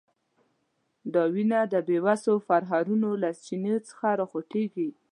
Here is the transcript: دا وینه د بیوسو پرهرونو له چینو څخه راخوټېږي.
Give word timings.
دا 1.13 1.23
وینه 1.33 1.59
د 1.73 1.75
بیوسو 1.87 2.33
پرهرونو 2.47 3.09
له 3.23 3.29
چینو 3.45 3.75
څخه 3.89 4.07
راخوټېږي. 4.19 4.89